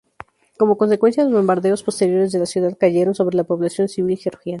[0.57, 4.49] Como consecuencia, los bombardeos posteriores de la ciudad cayeron sobre la población civil georgiana.